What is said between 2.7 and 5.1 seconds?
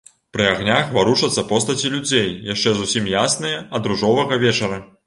зусім ясныя ад ружовага вечара.